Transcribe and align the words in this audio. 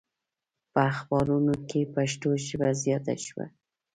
په 0.73 0.79
اخبارونو 0.91 1.53
کې 1.69 1.91
پښتو 1.95 2.29
ژبه 2.47 2.69
زیاته 2.83 3.15
شوه. 3.25 3.45